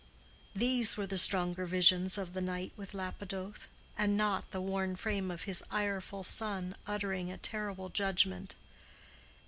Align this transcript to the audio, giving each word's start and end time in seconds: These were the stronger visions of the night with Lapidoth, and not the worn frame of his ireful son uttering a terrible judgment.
These 0.55 0.97
were 0.97 1.05
the 1.05 1.19
stronger 1.19 1.67
visions 1.67 2.17
of 2.17 2.33
the 2.33 2.41
night 2.41 2.73
with 2.75 2.95
Lapidoth, 2.95 3.67
and 3.95 4.17
not 4.17 4.49
the 4.49 4.59
worn 4.59 4.95
frame 4.95 5.29
of 5.29 5.43
his 5.43 5.63
ireful 5.69 6.23
son 6.23 6.75
uttering 6.87 7.29
a 7.31 7.37
terrible 7.37 7.89
judgment. 7.89 8.55